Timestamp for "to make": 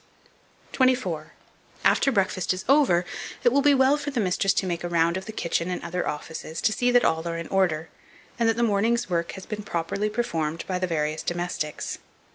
4.51-4.83